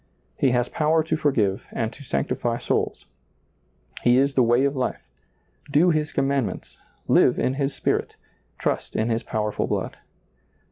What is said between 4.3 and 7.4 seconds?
the way of life; do Hts commandments, live